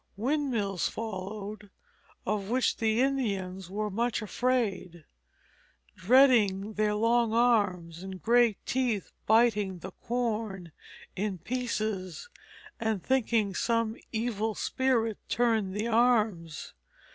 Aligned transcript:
Windmills 0.17 0.89
followed, 0.89 1.69
of 2.25 2.49
which 2.49 2.77
the 2.77 3.01
Indians 3.01 3.69
were 3.69 3.91
much 3.91 4.23
afraid, 4.23 5.05
dreading 5.95 6.73
"their 6.73 6.95
long 6.95 7.33
arms 7.35 8.01
and 8.01 8.19
great 8.19 8.57
teeth 8.65 9.11
biting 9.27 9.77
the 9.77 9.91
corn 9.91 10.71
in 11.15 11.37
pieces"; 11.37 12.29
and 12.79 13.03
thinking 13.03 13.53
some 13.53 13.95
evil 14.11 14.55
spirit 14.55 15.19
turned 15.29 15.75
the 15.75 15.85
arms. 15.85 16.73